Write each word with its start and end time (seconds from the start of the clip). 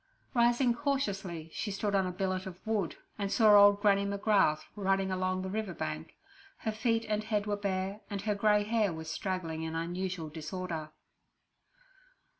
Rising 0.33 0.73
cautiously, 0.73 1.51
she 1.53 1.69
stood 1.69 1.93
on 1.93 2.07
a 2.07 2.11
billet 2.11 2.47
of 2.47 2.57
wood, 2.65 2.95
and 3.19 3.31
saw 3.31 3.55
old 3.55 3.81
Granny 3.81 4.03
McGrath 4.03 4.61
running 4.75 5.11
along 5.11 5.43
the 5.43 5.49
river 5.51 5.75
bank. 5.75 6.15
Her 6.57 6.71
feet 6.71 7.05
and 7.07 7.23
head 7.23 7.45
were 7.45 7.55
bare, 7.55 8.01
and 8.09 8.21
her 8.23 8.33
grey 8.33 8.63
hair 8.63 8.91
was 8.91 9.11
straggling 9.11 9.61
in 9.61 9.75
unusual 9.75 10.29
disorder. 10.29 10.89